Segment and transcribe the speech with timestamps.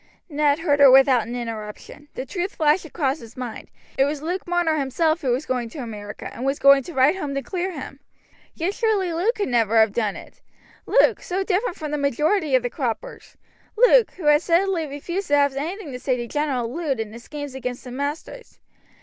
[0.29, 2.07] Ned heard her without an interruption.
[2.15, 3.69] The truth flashed across his mind.
[3.99, 7.17] It was Luke Marner himself who was going to America, and was going to write
[7.17, 7.99] home to clear him.
[8.55, 10.41] Yet surely Luke could never have done it
[10.87, 13.37] Luke, so different from the majority of the croppers
[13.77, 17.23] Luke, who had steadily refused to have anything to say to General Lud and his
[17.23, 18.57] schemes against the masters.